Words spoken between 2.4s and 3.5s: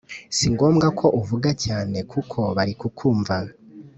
bari kukumva